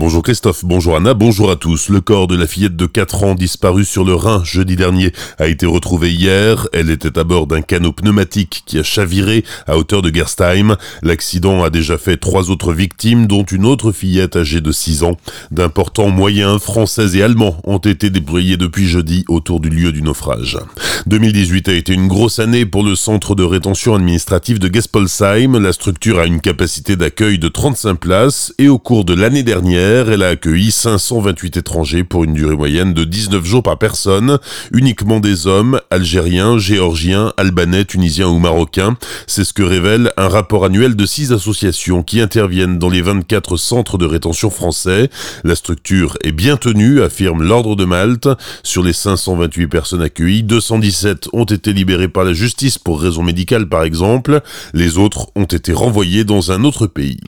[0.00, 1.88] Bonjour Christophe, bonjour Anna, bonjour à tous.
[1.88, 5.48] Le corps de la fillette de 4 ans disparue sur le Rhin jeudi dernier a
[5.48, 6.68] été retrouvé hier.
[6.72, 10.76] Elle était à bord d'un canot pneumatique qui a chaviré à hauteur de Gerstheim.
[11.02, 15.16] L'accident a déjà fait trois autres victimes, dont une autre fillette âgée de 6 ans.
[15.50, 20.58] D'importants moyens français et allemands ont été déployés depuis jeudi autour du lieu du naufrage.
[21.06, 25.58] 2018 a été une grosse année pour le centre de rétention administrative de Gespolsheim.
[25.58, 29.87] La structure a une capacité d'accueil de 35 places et au cours de l'année dernière,
[29.88, 34.38] elle a accueilli 528 étrangers pour une durée moyenne de 19 jours par personne,
[34.70, 38.98] uniquement des hommes, algériens, géorgiens, albanais, tunisiens ou marocains.
[39.26, 43.56] C'est ce que révèle un rapport annuel de six associations qui interviennent dans les 24
[43.56, 45.08] centres de rétention français.
[45.42, 48.28] La structure est bien tenue, affirme l'Ordre de Malte.
[48.62, 53.66] Sur les 528 personnes accueillies, 217 ont été libérées par la justice pour raison médicale
[53.66, 54.42] par exemple.
[54.74, 57.20] Les autres ont été renvoyés dans un autre pays.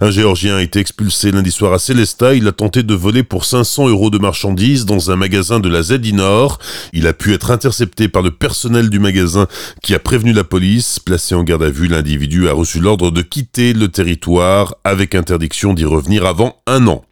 [0.00, 2.34] Un Géorgien a été expulsé lundi soir à Célesta.
[2.34, 5.82] Il a tenté de voler pour 500 euros de marchandises dans un magasin de la
[5.82, 6.58] ZI Nord.
[6.92, 9.46] Il a pu être intercepté par le personnel du magasin
[9.82, 10.98] qui a prévenu la police.
[10.98, 15.74] Placé en garde à vue, l'individu a reçu l'ordre de quitter le territoire avec interdiction
[15.74, 17.04] d'y revenir avant un an.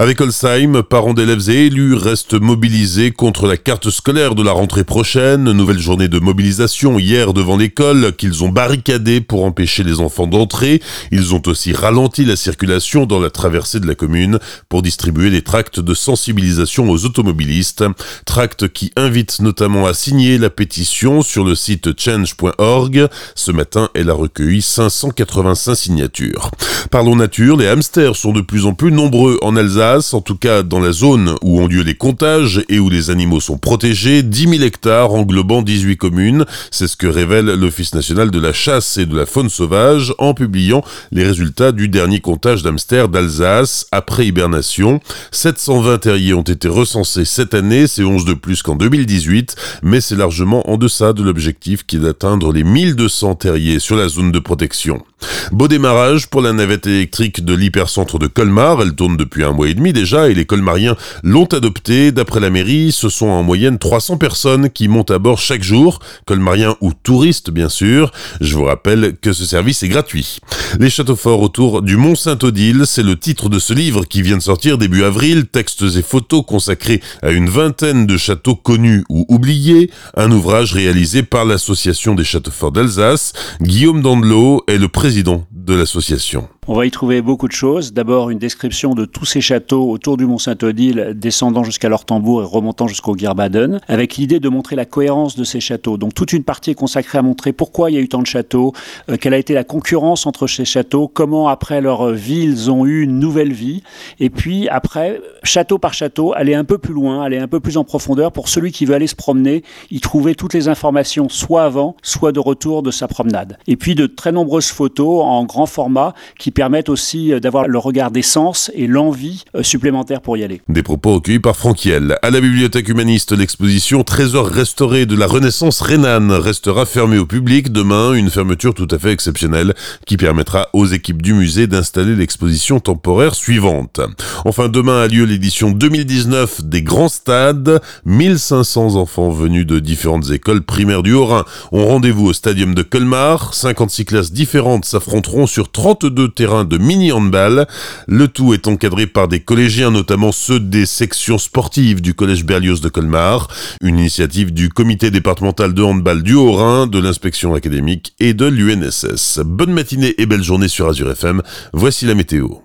[0.00, 4.82] Avec Holsheim, parents d'élèves et élus restent mobilisés contre la carte scolaire de la rentrée
[4.82, 5.52] prochaine.
[5.52, 10.80] Nouvelle journée de mobilisation hier devant l'école qu'ils ont barricadée pour empêcher les enfants d'entrer.
[11.12, 14.38] Ils ont aussi ralenti la circulation dans la traversée de la commune
[14.70, 17.84] pour distribuer des tracts de sensibilisation aux automobilistes.
[18.24, 23.06] Tracts qui invitent notamment à signer la pétition sur le site change.org.
[23.34, 26.50] Ce matin, elle a recueilli 585 signatures.
[26.90, 30.64] Parlons nature, les hamsters sont de plus en plus nombreux en Alsace en tout cas
[30.64, 34.48] dans la zone où ont lieu les comptages et où les animaux sont protégés, 10
[34.48, 36.44] 000 hectares englobant 18 communes.
[36.72, 40.34] C'est ce que révèle l'Office national de la chasse et de la faune sauvage en
[40.34, 44.98] publiant les résultats du dernier comptage d'hamsters d'Alsace après hibernation.
[45.30, 50.16] 720 terriers ont été recensés cette année, c'est 11 de plus qu'en 2018, mais c'est
[50.16, 54.40] largement en deçà de l'objectif qui est d'atteindre les 1200 terriers sur la zone de
[54.40, 55.04] protection.
[55.52, 59.68] Beau démarrage pour la navette électrique de l'hypercentre de Colmar, elle tourne depuis un mois
[59.68, 62.12] et demi déjà et les colmariens l'ont adoptée.
[62.12, 66.00] D'après la mairie, ce sont en moyenne 300 personnes qui montent à bord chaque jour,
[66.26, 68.12] colmariens ou touristes bien sûr.
[68.40, 70.38] Je vous rappelle que ce service est gratuit.
[70.78, 74.36] Les châteaux forts autour du Mont Saint-Odile, c'est le titre de ce livre qui vient
[74.36, 79.26] de sortir début avril, textes et photos consacrés à une vingtaine de châteaux connus ou
[79.28, 83.32] oubliés, un ouvrage réalisé par l'association des châteaux forts d'Alsace.
[83.60, 86.48] Guillaume Dandelot est le président de l'association.
[86.72, 87.92] On va y trouver beaucoup de choses.
[87.92, 92.44] D'abord, une description de tous ces châteaux autour du Mont Saint-Odile, descendant jusqu'à l'Ortembourg et
[92.44, 95.96] remontant jusqu'au Gierbaden, avec l'idée de montrer la cohérence de ces châteaux.
[95.96, 98.26] Donc, toute une partie est consacrée à montrer pourquoi il y a eu tant de
[98.28, 98.72] châteaux,
[99.08, 102.86] euh, quelle a été la concurrence entre ces châteaux, comment, après leur vie, ils ont
[102.86, 103.82] eu une nouvelle vie.
[104.20, 107.78] Et puis, après, château par château, aller un peu plus loin, aller un peu plus
[107.78, 111.64] en profondeur pour celui qui veut aller se promener, y trouver toutes les informations, soit
[111.64, 113.58] avant, soit de retour de sa promenade.
[113.66, 116.52] Et puis, de très nombreuses photos en grand format qui
[116.88, 120.60] aussi euh, d'avoir le regard d'essence et l'envie euh, supplémentaire pour y aller.
[120.68, 122.16] Des propos recueillis par Franquiel.
[122.22, 127.72] À la bibliothèque humaniste, l'exposition Trésor restauré de la Renaissance rhénane restera fermée au public
[127.72, 129.74] demain, une fermeture tout à fait exceptionnelle
[130.06, 134.00] qui permettra aux équipes du musée d'installer l'exposition temporaire suivante.
[134.44, 137.80] Enfin, demain a lieu l'édition 2019 des grands stades.
[138.04, 143.54] 1500 enfants venus de différentes écoles primaires du Haut-Rhin ont rendez-vous au stadium de Colmar.
[143.54, 147.66] 56 classes différentes s'affronteront sur 32 terrains de mini-handball.
[148.06, 152.80] Le tout est encadré par des collégiens, notamment ceux des sections sportives du Collège Berlioz
[152.80, 153.48] de Colmar,
[153.82, 159.40] une initiative du comité départemental de handball du Haut-Rhin, de l'inspection académique et de l'UNSS.
[159.44, 161.42] Bonne matinée et belle journée sur Azure FM.
[161.72, 162.60] Voici la météo.